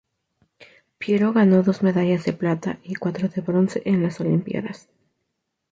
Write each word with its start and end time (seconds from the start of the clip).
Piero 0.97 1.31
ganó 1.31 1.61
dos 1.61 1.83
medallas 1.83 2.25
de 2.25 2.33
plata 2.33 2.79
y 2.81 2.95
cuatro 2.95 3.29
de 3.29 3.41
bronce 3.41 3.83
en 3.85 4.01
las 4.01 4.19
olimpiadas. 4.19 4.89